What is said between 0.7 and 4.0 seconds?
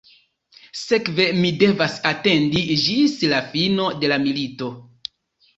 Sekve mi devas atendi ĝis la fino